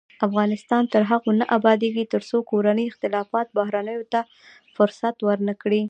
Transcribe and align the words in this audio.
افغانستان 0.27 0.83
تر 0.93 1.03
هغو 1.11 1.31
نه 1.39 1.45
ابادیږي، 1.57 2.03
ترڅو 2.13 2.37
کورني 2.51 2.83
اختلافات 2.87 3.47
بهرنیو 3.59 4.09
ته 4.13 4.19
فرصت 4.75 5.15
ورنکړي. 5.27 5.79